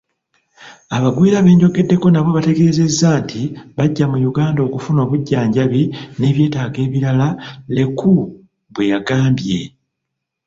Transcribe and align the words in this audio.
“Abagwira 0.95 1.37
benjogeddeko 1.45 2.07
nabo 2.11 2.29
bantegeezezza 2.37 3.09
nti 3.23 3.41
bajja 3.77 4.05
mu 4.11 4.17
Uganda 4.29 4.59
okufuna 4.67 4.99
obujjanjabi 5.05 5.81
n'ebyetaago 6.19 6.79
ebirala,” 6.87 7.27
Leku 7.75 8.13
bweyagambye. 8.73 9.61